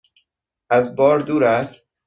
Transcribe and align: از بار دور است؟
از 0.69 0.95
بار 0.95 1.19
دور 1.19 1.43
است؟ 1.43 1.91